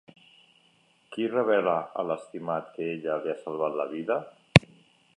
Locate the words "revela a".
1.33-2.07